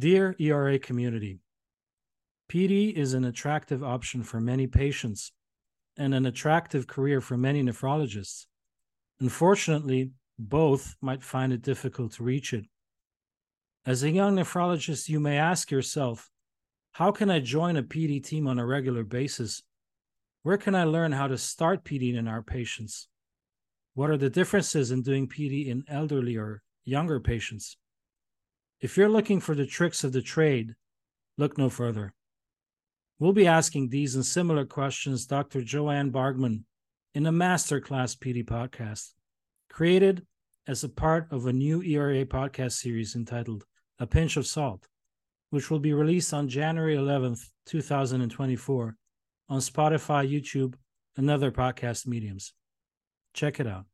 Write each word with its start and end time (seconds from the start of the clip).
Dear 0.00 0.34
ERA 0.38 0.78
community, 0.78 1.40
PD 2.50 2.90
is 2.94 3.12
an 3.12 3.26
attractive 3.26 3.84
option 3.84 4.22
for 4.22 4.40
many 4.40 4.66
patients 4.66 5.30
and 5.94 6.14
an 6.14 6.24
attractive 6.24 6.86
career 6.86 7.20
for 7.20 7.36
many 7.36 7.62
nephrologists. 7.62 8.46
Unfortunately, 9.20 10.12
both 10.38 10.96
might 11.02 11.22
find 11.22 11.52
it 11.52 11.60
difficult 11.60 12.12
to 12.12 12.22
reach 12.22 12.54
it. 12.54 12.64
As 13.84 14.02
a 14.02 14.10
young 14.10 14.36
nephrologist, 14.36 15.10
you 15.10 15.20
may 15.20 15.36
ask 15.36 15.70
yourself, 15.70 16.30
how 16.92 17.12
can 17.12 17.28
I 17.30 17.40
join 17.40 17.76
a 17.76 17.82
PD 17.82 18.24
team 18.24 18.46
on 18.46 18.58
a 18.58 18.64
regular 18.64 19.04
basis? 19.04 19.62
Where 20.44 20.56
can 20.56 20.74
I 20.74 20.84
learn 20.84 21.12
how 21.12 21.26
to 21.26 21.36
start 21.36 21.84
PD 21.84 22.14
in 22.14 22.26
our 22.26 22.42
patients? 22.42 23.06
What 23.92 24.08
are 24.08 24.16
the 24.16 24.30
differences 24.30 24.92
in 24.92 25.02
doing 25.02 25.28
PD 25.28 25.66
in 25.66 25.84
elderly 25.88 26.38
or 26.38 26.62
younger 26.86 27.20
patients? 27.20 27.76
If 28.80 28.96
you're 28.96 29.08
looking 29.10 29.40
for 29.40 29.54
the 29.54 29.66
tricks 29.66 30.04
of 30.04 30.12
the 30.12 30.22
trade, 30.22 30.74
look 31.36 31.58
no 31.58 31.68
further. 31.68 32.14
We'll 33.18 33.34
be 33.34 33.46
asking 33.46 33.88
these 33.88 34.14
and 34.14 34.24
similar 34.24 34.64
questions 34.64 35.26
Dr. 35.26 35.60
Joanne 35.60 36.08
Bargman 36.08 36.64
in 37.14 37.26
a 37.26 37.32
masterclass 37.32 38.16
PD 38.16 38.42
podcast, 38.42 39.10
created 39.68 40.26
as 40.66 40.82
a 40.84 40.88
part 40.88 41.26
of 41.30 41.46
a 41.46 41.52
new 41.52 41.82
ERA 41.82 42.24
podcast 42.24 42.72
series 42.72 43.16
entitled 43.16 43.64
A 43.98 44.06
Pinch 44.06 44.38
of 44.38 44.46
Salt, 44.46 44.88
which 45.50 45.70
will 45.70 45.80
be 45.80 45.92
released 45.92 46.32
on 46.32 46.48
January 46.48 46.96
11th, 46.96 47.42
2024 47.66 48.96
on 49.50 49.58
Spotify, 49.58 50.26
YouTube, 50.26 50.74
and 51.16 51.28
other 51.28 51.50
podcast 51.50 52.06
mediums. 52.06 52.54
Check 53.34 53.60
it 53.60 53.66
out. 53.66 53.84